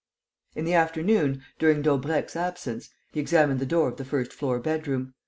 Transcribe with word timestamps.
In 0.55 0.65
the 0.65 0.73
afternoon, 0.73 1.43
during 1.59 1.83
Daubrecq's 1.83 2.35
absence, 2.35 2.89
he 3.11 3.19
examined 3.19 3.59
the 3.59 3.67
door 3.67 3.87
of 3.87 3.97
the 3.97 4.03
first 4.03 4.33
floor 4.33 4.57
bedroom. 4.59 5.13